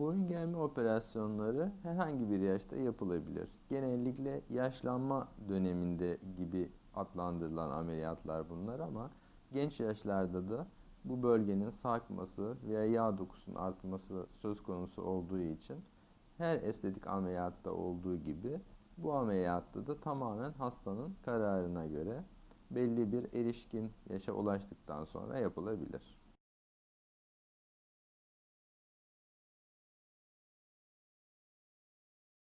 [0.00, 3.48] Boyun germe operasyonları herhangi bir yaşta yapılabilir.
[3.68, 9.10] Genellikle yaşlanma döneminde gibi adlandırılan ameliyatlar bunlar ama
[9.52, 10.66] genç yaşlarda da
[11.04, 15.76] bu bölgenin sarkması veya yağ dokusunun artması söz konusu olduğu için
[16.38, 18.60] her estetik ameliyatta olduğu gibi
[18.98, 22.24] bu ameliyatta da tamamen hastanın kararına göre
[22.70, 26.20] belli bir erişkin yaşa ulaştıktan sonra yapılabilir.